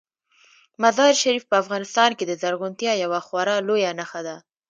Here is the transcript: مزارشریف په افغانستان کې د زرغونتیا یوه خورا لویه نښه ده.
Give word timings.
مزارشریف 0.81 1.43
په 1.47 1.55
افغانستان 1.63 2.09
کې 2.17 2.25
د 2.27 2.31
زرغونتیا 2.41 2.93
یوه 3.03 3.19
خورا 3.27 3.55
لویه 3.67 3.91
نښه 3.99 4.21
ده. 4.27 4.35